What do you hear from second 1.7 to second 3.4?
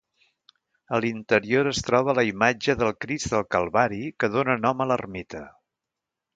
es troba la imatge del Crist